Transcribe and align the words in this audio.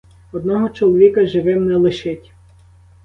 Одного 0.33 0.69
чоловіка 0.69 1.25
живим 1.25 1.65
не 1.67 1.75
лишить. 1.77 2.33